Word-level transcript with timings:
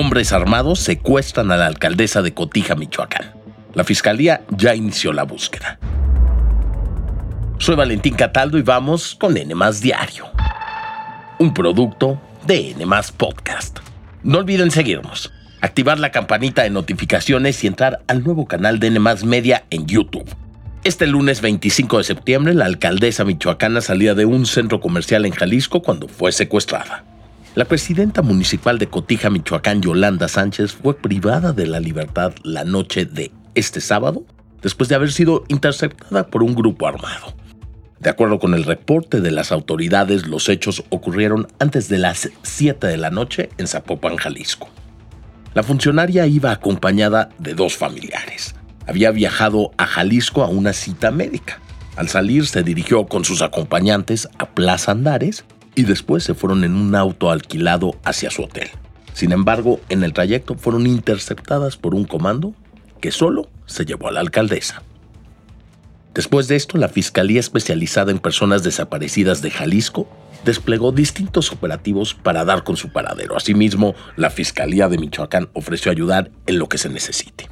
Hombres 0.00 0.32
armados 0.32 0.78
secuestran 0.78 1.50
a 1.50 1.56
la 1.56 1.66
alcaldesa 1.66 2.22
de 2.22 2.32
Cotija, 2.32 2.76
Michoacán. 2.76 3.32
La 3.74 3.82
fiscalía 3.82 4.42
ya 4.56 4.76
inició 4.76 5.12
la 5.12 5.24
búsqueda. 5.24 5.80
Soy 7.58 7.74
Valentín 7.74 8.14
Cataldo 8.14 8.58
y 8.58 8.62
vamos 8.62 9.16
con 9.16 9.36
N 9.36 9.52
Diario. 9.82 10.26
Un 11.40 11.52
producto 11.52 12.22
de 12.46 12.70
N 12.70 12.86
Podcast. 13.16 13.80
No 14.22 14.38
olviden 14.38 14.70
seguirnos, 14.70 15.32
activar 15.62 15.98
la 15.98 16.12
campanita 16.12 16.62
de 16.62 16.70
notificaciones 16.70 17.64
y 17.64 17.66
entrar 17.66 18.04
al 18.06 18.22
nuevo 18.22 18.46
canal 18.46 18.78
de 18.78 18.86
N 18.86 19.00
Media 19.24 19.64
en 19.70 19.86
YouTube. 19.86 20.32
Este 20.84 21.08
lunes 21.08 21.40
25 21.40 21.98
de 21.98 22.04
septiembre, 22.04 22.54
la 22.54 22.66
alcaldesa 22.66 23.24
michoacana 23.24 23.80
salía 23.80 24.14
de 24.14 24.26
un 24.26 24.46
centro 24.46 24.78
comercial 24.78 25.26
en 25.26 25.32
Jalisco 25.32 25.82
cuando 25.82 26.06
fue 26.06 26.30
secuestrada. 26.30 27.17
La 27.58 27.64
presidenta 27.64 28.22
municipal 28.22 28.78
de 28.78 28.86
Cotija, 28.86 29.30
Michoacán, 29.30 29.82
Yolanda 29.82 30.28
Sánchez, 30.28 30.74
fue 30.80 30.96
privada 30.96 31.52
de 31.52 31.66
la 31.66 31.80
libertad 31.80 32.32
la 32.44 32.62
noche 32.62 33.04
de 33.04 33.32
este 33.56 33.80
sábado 33.80 34.24
después 34.62 34.88
de 34.88 34.94
haber 34.94 35.10
sido 35.10 35.42
interceptada 35.48 36.28
por 36.28 36.44
un 36.44 36.54
grupo 36.54 36.86
armado. 36.86 37.34
De 37.98 38.10
acuerdo 38.10 38.38
con 38.38 38.54
el 38.54 38.62
reporte 38.62 39.20
de 39.20 39.32
las 39.32 39.50
autoridades, 39.50 40.28
los 40.28 40.48
hechos 40.48 40.84
ocurrieron 40.90 41.48
antes 41.58 41.88
de 41.88 41.98
las 41.98 42.30
7 42.42 42.86
de 42.86 42.96
la 42.96 43.10
noche 43.10 43.48
en 43.58 43.66
Zapopan, 43.66 44.18
Jalisco. 44.18 44.68
La 45.52 45.64
funcionaria 45.64 46.28
iba 46.28 46.52
acompañada 46.52 47.30
de 47.40 47.54
dos 47.54 47.76
familiares. 47.76 48.54
Había 48.86 49.10
viajado 49.10 49.72
a 49.78 49.86
Jalisco 49.86 50.44
a 50.44 50.48
una 50.48 50.72
cita 50.72 51.10
médica. 51.10 51.58
Al 51.96 52.08
salir 52.08 52.46
se 52.46 52.62
dirigió 52.62 53.08
con 53.08 53.24
sus 53.24 53.42
acompañantes 53.42 54.28
a 54.38 54.46
Plaza 54.46 54.92
Andares 54.92 55.44
y 55.78 55.84
después 55.84 56.24
se 56.24 56.34
fueron 56.34 56.64
en 56.64 56.74
un 56.74 56.96
auto 56.96 57.30
alquilado 57.30 57.94
hacia 58.02 58.32
su 58.32 58.42
hotel. 58.42 58.68
Sin 59.12 59.30
embargo, 59.30 59.78
en 59.88 60.02
el 60.02 60.12
trayecto 60.12 60.56
fueron 60.56 60.88
interceptadas 60.88 61.76
por 61.76 61.94
un 61.94 62.02
comando 62.02 62.52
que 63.00 63.12
solo 63.12 63.48
se 63.66 63.84
llevó 63.84 64.08
a 64.08 64.10
la 64.10 64.18
alcaldesa. 64.18 64.82
Después 66.14 66.48
de 66.48 66.56
esto, 66.56 66.78
la 66.78 66.88
Fiscalía 66.88 67.38
Especializada 67.38 68.10
en 68.10 68.18
Personas 68.18 68.64
Desaparecidas 68.64 69.40
de 69.40 69.52
Jalisco 69.52 70.08
desplegó 70.44 70.90
distintos 70.90 71.52
operativos 71.52 72.12
para 72.12 72.44
dar 72.44 72.64
con 72.64 72.76
su 72.76 72.90
paradero. 72.90 73.36
Asimismo, 73.36 73.94
la 74.16 74.30
Fiscalía 74.30 74.88
de 74.88 74.98
Michoacán 74.98 75.48
ofreció 75.52 75.92
ayudar 75.92 76.32
en 76.48 76.58
lo 76.58 76.68
que 76.68 76.78
se 76.78 76.88
necesite. 76.88 77.48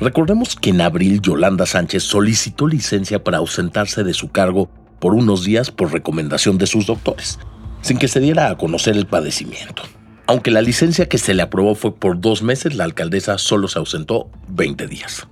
Recordemos 0.00 0.56
que 0.56 0.70
en 0.70 0.80
abril 0.80 1.20
Yolanda 1.20 1.66
Sánchez 1.66 2.02
solicitó 2.02 2.66
licencia 2.66 3.22
para 3.22 3.38
ausentarse 3.38 4.02
de 4.02 4.14
su 4.14 4.32
cargo 4.32 4.68
por 4.98 5.14
unos 5.14 5.44
días 5.44 5.70
por 5.70 5.92
recomendación 5.92 6.58
de 6.58 6.66
sus 6.66 6.86
doctores, 6.86 7.38
sin 7.82 7.98
que 7.98 8.08
se 8.08 8.20
diera 8.20 8.50
a 8.50 8.56
conocer 8.56 8.96
el 8.96 9.06
padecimiento. 9.06 9.82
Aunque 10.26 10.50
la 10.50 10.60
licencia 10.60 11.08
que 11.08 11.18
se 11.18 11.32
le 11.34 11.42
aprobó 11.42 11.74
fue 11.74 11.94
por 11.94 12.20
dos 12.20 12.42
meses, 12.42 12.74
la 12.74 12.84
alcaldesa 12.84 13.38
solo 13.38 13.66
se 13.68 13.78
ausentó 13.78 14.30
20 14.48 14.86
días. 14.86 15.26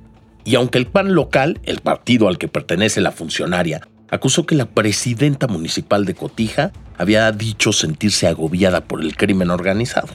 Y 0.44 0.54
aunque 0.54 0.78
el 0.78 0.86
PAN 0.86 1.14
local, 1.14 1.60
el 1.64 1.80
partido 1.80 2.28
al 2.28 2.38
que 2.38 2.48
pertenece 2.48 3.00
la 3.00 3.12
funcionaria, 3.12 3.86
acusó 4.10 4.46
que 4.46 4.54
la 4.54 4.66
presidenta 4.66 5.48
municipal 5.48 6.04
de 6.04 6.14
Cotija 6.14 6.72
había 6.96 7.30
dicho 7.32 7.72
sentirse 7.72 8.26
agobiada 8.26 8.84
por 8.84 9.02
el 9.02 9.16
crimen 9.16 9.50
organizado. 9.50 10.08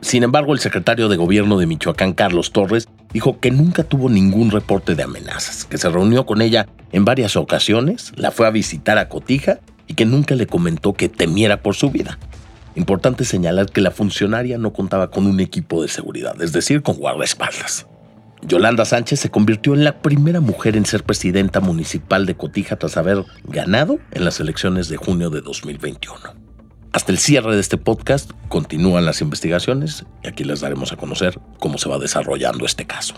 Sin 0.00 0.22
embargo, 0.22 0.52
el 0.52 0.58
secretario 0.58 1.08
de 1.08 1.16
gobierno 1.16 1.58
de 1.58 1.66
Michoacán, 1.66 2.12
Carlos 2.12 2.52
Torres, 2.52 2.88
dijo 3.12 3.40
que 3.40 3.50
nunca 3.50 3.84
tuvo 3.84 4.08
ningún 4.08 4.50
reporte 4.50 4.94
de 4.94 5.02
amenazas, 5.02 5.64
que 5.64 5.78
se 5.78 5.88
reunió 5.88 6.26
con 6.26 6.42
ella 6.42 6.66
en 6.92 7.04
varias 7.04 7.36
ocasiones, 7.36 8.12
la 8.16 8.30
fue 8.30 8.46
a 8.46 8.50
visitar 8.50 8.98
a 8.98 9.08
Cotija 9.08 9.60
y 9.86 9.94
que 9.94 10.04
nunca 10.04 10.34
le 10.34 10.46
comentó 10.46 10.92
que 10.94 11.08
temiera 11.08 11.62
por 11.62 11.74
su 11.74 11.90
vida. 11.90 12.18
Importante 12.74 13.24
señalar 13.24 13.66
que 13.66 13.80
la 13.80 13.90
funcionaria 13.90 14.56
no 14.58 14.72
contaba 14.72 15.10
con 15.10 15.26
un 15.26 15.40
equipo 15.40 15.82
de 15.82 15.88
seguridad, 15.88 16.40
es 16.40 16.52
decir, 16.52 16.82
con 16.82 16.96
guardaespaldas. 16.96 17.86
Yolanda 18.44 18.84
Sánchez 18.84 19.20
se 19.20 19.30
convirtió 19.30 19.74
en 19.74 19.84
la 19.84 20.00
primera 20.00 20.40
mujer 20.40 20.76
en 20.76 20.84
ser 20.84 21.04
presidenta 21.04 21.60
municipal 21.60 22.26
de 22.26 22.34
Cotija 22.34 22.76
tras 22.76 22.96
haber 22.96 23.24
ganado 23.44 23.98
en 24.10 24.24
las 24.24 24.40
elecciones 24.40 24.88
de 24.88 24.96
junio 24.96 25.30
de 25.30 25.42
2021. 25.42 26.41
Hasta 26.92 27.10
el 27.10 27.16
cierre 27.16 27.54
de 27.54 27.60
este 27.60 27.78
podcast 27.78 28.30
continúan 28.48 29.06
las 29.06 29.22
investigaciones 29.22 30.04
y 30.22 30.28
aquí 30.28 30.44
les 30.44 30.60
daremos 30.60 30.92
a 30.92 30.96
conocer 30.96 31.40
cómo 31.58 31.78
se 31.78 31.88
va 31.88 31.98
desarrollando 31.98 32.66
este 32.66 32.86
caso. 32.86 33.14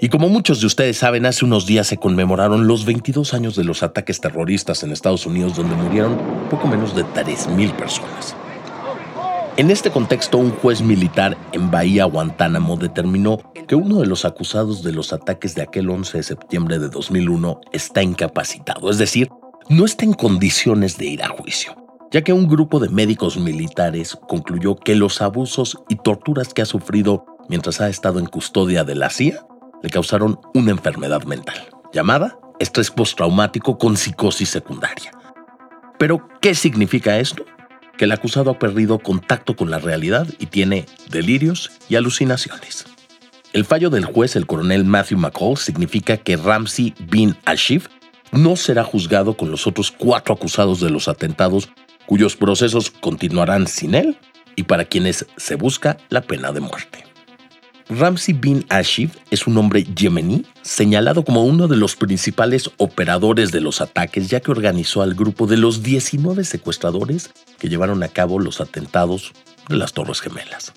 Y 0.00 0.08
como 0.08 0.28
muchos 0.28 0.60
de 0.60 0.66
ustedes 0.66 0.96
saben, 0.96 1.26
hace 1.26 1.44
unos 1.44 1.64
días 1.64 1.86
se 1.86 1.96
conmemoraron 1.96 2.66
los 2.66 2.84
22 2.86 3.34
años 3.34 3.54
de 3.54 3.62
los 3.62 3.84
ataques 3.84 4.20
terroristas 4.20 4.82
en 4.82 4.90
Estados 4.90 5.26
Unidos 5.26 5.54
donde 5.54 5.76
murieron 5.76 6.18
poco 6.50 6.66
menos 6.66 6.96
de 6.96 7.04
3.000 7.04 7.76
personas. 7.76 8.34
En 9.58 9.70
este 9.70 9.90
contexto, 9.90 10.38
un 10.38 10.50
juez 10.50 10.80
militar 10.80 11.36
en 11.52 11.70
Bahía, 11.70 12.06
Guantánamo, 12.06 12.78
determinó 12.78 13.51
que 13.72 13.76
uno 13.76 14.00
de 14.00 14.06
los 14.06 14.26
acusados 14.26 14.82
de 14.82 14.92
los 14.92 15.14
ataques 15.14 15.54
de 15.54 15.62
aquel 15.62 15.88
11 15.88 16.18
de 16.18 16.22
septiembre 16.22 16.78
de 16.78 16.90
2001 16.90 17.58
está 17.72 18.02
incapacitado, 18.02 18.90
es 18.90 18.98
decir, 18.98 19.30
no 19.70 19.86
está 19.86 20.04
en 20.04 20.12
condiciones 20.12 20.98
de 20.98 21.06
ir 21.06 21.22
a 21.22 21.30
juicio, 21.30 21.74
ya 22.10 22.20
que 22.20 22.34
un 22.34 22.48
grupo 22.48 22.80
de 22.80 22.90
médicos 22.90 23.38
militares 23.38 24.14
concluyó 24.28 24.76
que 24.76 24.94
los 24.94 25.22
abusos 25.22 25.78
y 25.88 25.96
torturas 25.96 26.52
que 26.52 26.60
ha 26.60 26.66
sufrido 26.66 27.24
mientras 27.48 27.80
ha 27.80 27.88
estado 27.88 28.18
en 28.18 28.26
custodia 28.26 28.84
de 28.84 28.94
la 28.94 29.08
CIA 29.08 29.42
le 29.82 29.88
causaron 29.88 30.38
una 30.52 30.72
enfermedad 30.72 31.22
mental 31.24 31.56
llamada 31.94 32.38
estrés 32.58 32.90
postraumático 32.90 33.78
con 33.78 33.96
psicosis 33.96 34.50
secundaria. 34.50 35.12
Pero, 35.98 36.28
¿qué 36.42 36.54
significa 36.54 37.18
esto? 37.20 37.46
Que 37.96 38.04
el 38.04 38.12
acusado 38.12 38.50
ha 38.50 38.58
perdido 38.58 38.98
contacto 38.98 39.56
con 39.56 39.70
la 39.70 39.78
realidad 39.78 40.26
y 40.38 40.44
tiene 40.44 40.84
delirios 41.08 41.70
y 41.88 41.96
alucinaciones. 41.96 42.91
El 43.52 43.66
fallo 43.66 43.90
del 43.90 44.06
juez, 44.06 44.34
el 44.36 44.46
coronel 44.46 44.84
Matthew 44.84 45.18
McCall, 45.18 45.58
significa 45.58 46.16
que 46.16 46.38
Ramsey 46.38 46.94
bin 47.00 47.36
Ashif 47.44 47.88
no 48.30 48.56
será 48.56 48.82
juzgado 48.82 49.36
con 49.36 49.50
los 49.50 49.66
otros 49.66 49.90
cuatro 49.90 50.34
acusados 50.34 50.80
de 50.80 50.88
los 50.88 51.06
atentados, 51.06 51.68
cuyos 52.06 52.34
procesos 52.34 52.90
continuarán 52.90 53.66
sin 53.66 53.94
él 53.94 54.16
y 54.56 54.62
para 54.62 54.86
quienes 54.86 55.26
se 55.36 55.56
busca 55.56 55.98
la 56.08 56.22
pena 56.22 56.50
de 56.52 56.60
muerte. 56.60 57.04
Ramsey 57.90 58.32
bin 58.32 58.64
Ashif 58.70 59.16
es 59.30 59.46
un 59.46 59.58
hombre 59.58 59.84
yemení 59.84 60.46
señalado 60.62 61.22
como 61.22 61.44
uno 61.44 61.68
de 61.68 61.76
los 61.76 61.94
principales 61.94 62.70
operadores 62.78 63.52
de 63.52 63.60
los 63.60 63.82
ataques, 63.82 64.30
ya 64.30 64.40
que 64.40 64.50
organizó 64.50 65.02
al 65.02 65.14
grupo 65.14 65.46
de 65.46 65.58
los 65.58 65.82
19 65.82 66.44
secuestradores 66.44 67.30
que 67.58 67.68
llevaron 67.68 68.02
a 68.02 68.08
cabo 68.08 68.38
los 68.38 68.62
atentados 68.62 69.32
de 69.68 69.76
las 69.76 69.92
Torres 69.92 70.22
Gemelas. 70.22 70.72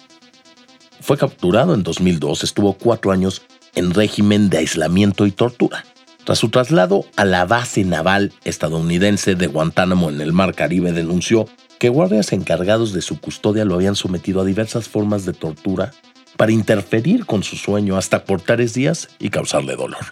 Fue 1.05 1.19
capturado 1.19 1.75
en 1.75 1.83
2002, 1.83 2.43
estuvo 2.43 2.73
cuatro 2.73 3.11
años 3.11 3.43
en 3.75 3.93
régimen 3.93 4.49
de 4.49 4.57
aislamiento 4.57 5.27
y 5.27 5.31
tortura. 5.31 5.85
Tras 6.23 6.39
su 6.39 6.49
traslado 6.49 7.05
a 7.15 7.25
la 7.25 7.45
base 7.45 7.83
naval 7.83 8.33
estadounidense 8.43 9.35
de 9.35 9.45
Guantánamo 9.45 10.09
en 10.09 10.19
el 10.19 10.33
Mar 10.33 10.55
Caribe, 10.55 10.93
denunció 10.93 11.47
que 11.77 11.89
guardias 11.89 12.33
encargados 12.33 12.91
de 12.91 13.03
su 13.03 13.19
custodia 13.19 13.65
lo 13.65 13.75
habían 13.75 13.95
sometido 13.95 14.41
a 14.41 14.45
diversas 14.45 14.89
formas 14.89 15.25
de 15.25 15.33
tortura 15.33 15.91
para 16.37 16.51
interferir 16.51 17.27
con 17.27 17.43
su 17.43 17.55
sueño 17.55 17.97
hasta 17.97 18.25
por 18.25 18.41
tres 18.41 18.73
días 18.73 19.09
y 19.19 19.29
causarle 19.29 19.75
dolor. 19.75 20.07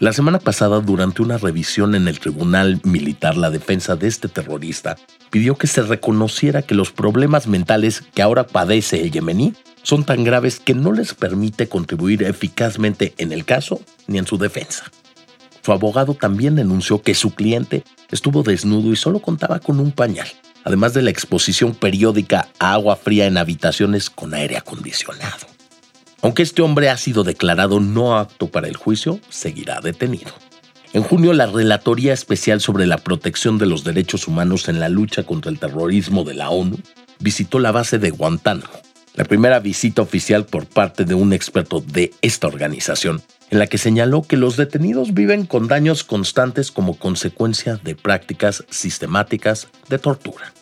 La 0.00 0.12
semana 0.12 0.40
pasada, 0.40 0.80
durante 0.80 1.22
una 1.22 1.38
revisión 1.38 1.94
en 1.94 2.08
el 2.08 2.18
Tribunal 2.18 2.80
Militar, 2.82 3.36
la 3.36 3.50
defensa 3.50 3.94
de 3.94 4.08
este 4.08 4.26
terrorista 4.26 4.96
pidió 5.30 5.54
que 5.56 5.68
se 5.68 5.82
reconociera 5.82 6.62
que 6.62 6.74
los 6.74 6.90
problemas 6.90 7.46
mentales 7.46 8.02
que 8.12 8.22
ahora 8.22 8.48
padece 8.48 9.00
el 9.00 9.12
yemení 9.12 9.54
son 9.82 10.04
tan 10.04 10.24
graves 10.24 10.60
que 10.60 10.74
no 10.74 10.92
les 10.92 11.14
permite 11.14 11.68
contribuir 11.68 12.22
eficazmente 12.22 13.14
en 13.18 13.32
el 13.32 13.44
caso 13.44 13.80
ni 14.06 14.18
en 14.18 14.26
su 14.26 14.38
defensa. 14.38 14.90
Su 15.64 15.72
abogado 15.72 16.14
también 16.14 16.56
denunció 16.56 17.02
que 17.02 17.14
su 17.14 17.34
cliente 17.34 17.84
estuvo 18.10 18.42
desnudo 18.42 18.92
y 18.92 18.96
solo 18.96 19.20
contaba 19.20 19.60
con 19.60 19.78
un 19.78 19.92
pañal, 19.92 20.28
además 20.64 20.92
de 20.94 21.02
la 21.02 21.10
exposición 21.10 21.74
periódica 21.74 22.48
a 22.58 22.72
agua 22.72 22.96
fría 22.96 23.26
en 23.26 23.38
habitaciones 23.38 24.10
con 24.10 24.34
aire 24.34 24.56
acondicionado. 24.56 25.46
Aunque 26.20 26.42
este 26.42 26.62
hombre 26.62 26.88
ha 26.88 26.96
sido 26.96 27.24
declarado 27.24 27.80
no 27.80 28.16
apto 28.16 28.48
para 28.48 28.68
el 28.68 28.76
juicio, 28.76 29.18
seguirá 29.28 29.80
detenido. 29.80 30.32
En 30.92 31.02
junio, 31.02 31.32
la 31.32 31.46
Relatoría 31.46 32.12
Especial 32.12 32.60
sobre 32.60 32.86
la 32.86 32.98
Protección 32.98 33.58
de 33.58 33.66
los 33.66 33.82
Derechos 33.82 34.28
Humanos 34.28 34.68
en 34.68 34.78
la 34.78 34.88
Lucha 34.88 35.22
contra 35.22 35.50
el 35.50 35.58
Terrorismo 35.58 36.22
de 36.22 36.34
la 36.34 36.50
ONU 36.50 36.78
visitó 37.18 37.58
la 37.58 37.72
base 37.72 37.98
de 37.98 38.10
Guantánamo, 38.10 38.72
la 39.14 39.24
primera 39.24 39.60
visita 39.60 40.02
oficial 40.02 40.46
por 40.46 40.66
parte 40.66 41.04
de 41.04 41.14
un 41.14 41.32
experto 41.32 41.80
de 41.80 42.12
esta 42.22 42.46
organización, 42.46 43.22
en 43.50 43.58
la 43.58 43.66
que 43.66 43.78
señaló 43.78 44.22
que 44.22 44.36
los 44.36 44.56
detenidos 44.56 45.14
viven 45.14 45.46
con 45.46 45.68
daños 45.68 46.04
constantes 46.04 46.70
como 46.70 46.98
consecuencia 46.98 47.76
de 47.76 47.94
prácticas 47.94 48.64
sistemáticas 48.70 49.68
de 49.88 49.98
tortura. 49.98 50.52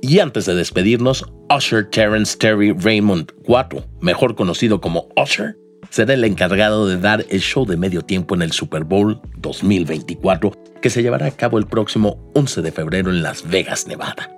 Y 0.00 0.20
antes 0.20 0.46
de 0.46 0.54
despedirnos, 0.54 1.22
Usher 1.54 1.90
Terence 1.90 2.38
Terry 2.38 2.72
Raymond 2.72 3.30
IV, 3.46 3.84
mejor 4.00 4.36
conocido 4.36 4.80
como 4.80 5.08
Usher, 5.22 5.58
será 5.90 6.14
el 6.14 6.24
encargado 6.24 6.86
de 6.86 6.98
dar 6.98 7.24
el 7.28 7.40
show 7.40 7.66
de 7.66 7.76
medio 7.76 8.02
tiempo 8.02 8.34
en 8.34 8.42
el 8.42 8.52
Super 8.52 8.84
Bowl 8.84 9.20
2024 9.38 10.52
que 10.80 10.90
se 10.90 11.02
llevará 11.02 11.26
a 11.26 11.30
cabo 11.30 11.58
el 11.58 11.66
próximo 11.66 12.30
11 12.34 12.62
de 12.62 12.72
febrero 12.72 13.10
en 13.10 13.22
Las 13.22 13.48
Vegas, 13.48 13.86
Nevada. 13.86 14.30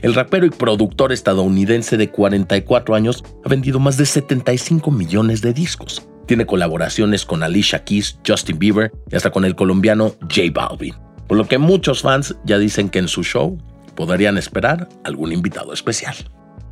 El 0.00 0.14
rapero 0.14 0.46
y 0.46 0.50
productor 0.50 1.12
estadounidense 1.12 1.96
de 1.96 2.10
44 2.10 2.94
años 2.94 3.22
ha 3.44 3.48
vendido 3.48 3.78
más 3.78 3.96
de 3.96 4.06
75 4.06 4.90
millones 4.90 5.42
de 5.42 5.52
discos. 5.52 6.02
Tiene 6.26 6.46
colaboraciones 6.46 7.24
con 7.24 7.42
Alicia 7.42 7.84
Keys, 7.84 8.18
Justin 8.26 8.58
Bieber 8.58 8.92
y 9.10 9.16
hasta 9.16 9.30
con 9.30 9.44
el 9.44 9.54
colombiano 9.54 10.14
J 10.22 10.42
Balvin. 10.52 10.94
Por 11.28 11.36
lo 11.36 11.46
que 11.46 11.58
muchos 11.58 12.02
fans 12.02 12.34
ya 12.44 12.58
dicen 12.58 12.88
que 12.88 12.98
en 12.98 13.08
su 13.08 13.22
show 13.22 13.58
podrían 13.94 14.38
esperar 14.38 14.88
algún 15.04 15.32
invitado 15.32 15.72
especial. 15.72 16.16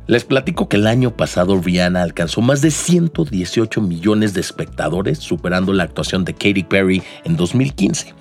Les 0.07 0.23
platico 0.25 0.67
que 0.67 0.77
el 0.77 0.87
año 0.87 1.15
pasado 1.15 1.59
Rihanna 1.59 2.01
alcanzó 2.01 2.41
más 2.41 2.61
de 2.61 2.71
118 2.71 3.81
millones 3.81 4.33
de 4.33 4.41
espectadores, 4.41 5.19
superando 5.19 5.73
la 5.73 5.83
actuación 5.83 6.25
de 6.25 6.33
Katy 6.33 6.63
Perry 6.63 7.03
en 7.23 7.37
2015. 7.37 8.13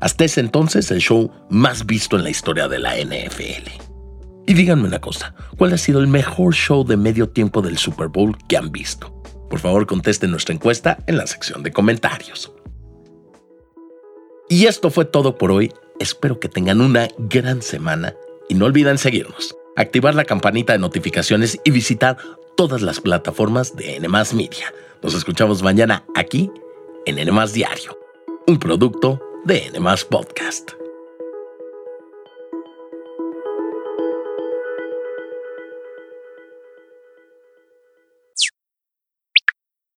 Hasta 0.00 0.24
ese 0.24 0.40
entonces 0.40 0.90
el 0.90 1.00
show 1.00 1.30
más 1.50 1.86
visto 1.86 2.16
en 2.16 2.24
la 2.24 2.30
historia 2.30 2.68
de 2.68 2.78
la 2.78 2.96
NFL. 2.96 3.70
Y 4.46 4.54
díganme 4.54 4.86
una 4.86 5.00
cosa, 5.00 5.34
¿cuál 5.56 5.72
ha 5.72 5.78
sido 5.78 6.00
el 6.00 6.06
mejor 6.06 6.54
show 6.54 6.84
de 6.84 6.96
medio 6.96 7.28
tiempo 7.28 7.62
del 7.62 7.78
Super 7.78 8.08
Bowl 8.08 8.36
que 8.48 8.56
han 8.56 8.70
visto? 8.70 9.12
Por 9.50 9.58
favor, 9.58 9.86
contesten 9.86 10.30
nuestra 10.30 10.54
encuesta 10.54 10.98
en 11.06 11.16
la 11.16 11.26
sección 11.26 11.62
de 11.62 11.72
comentarios. 11.72 12.52
Y 14.48 14.66
esto 14.66 14.90
fue 14.90 15.04
todo 15.04 15.36
por 15.36 15.50
hoy. 15.50 15.72
Espero 15.98 16.38
que 16.38 16.48
tengan 16.48 16.80
una 16.80 17.08
gran 17.18 17.62
semana 17.62 18.14
y 18.48 18.54
no 18.54 18.66
olviden 18.66 18.98
seguirnos, 18.98 19.56
activar 19.76 20.14
la 20.14 20.24
campanita 20.24 20.72
de 20.72 20.78
notificaciones 20.78 21.58
y 21.64 21.70
visitar 21.70 22.16
todas 22.56 22.82
las 22.82 23.00
plataformas 23.00 23.76
de 23.76 23.96
N 23.96 24.08
Media. 24.08 24.72
Nos 25.02 25.14
escuchamos 25.14 25.62
mañana 25.62 26.04
aquí 26.14 26.50
en 27.04 27.18
N 27.18 27.30
Diario, 27.52 27.96
un 28.46 28.58
producto 28.58 29.20
de 29.44 29.66
N 29.66 29.78
Podcast. 30.10 30.85